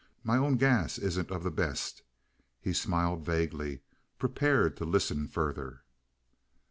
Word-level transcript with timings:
My 0.23 0.35
own 0.37 0.57
gas 0.57 0.97
isn't 0.97 1.29
of 1.29 1.43
the 1.43 1.51
best." 1.51 2.01
He 2.59 2.73
smiled 2.73 3.23
vaguely, 3.23 3.81
prepared 4.17 4.75
to 4.77 4.83
listen 4.83 5.27
further. 5.27 5.83